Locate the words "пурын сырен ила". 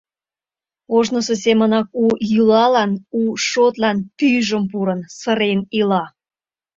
4.71-6.03